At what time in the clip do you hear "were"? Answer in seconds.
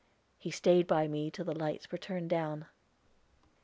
1.91-1.97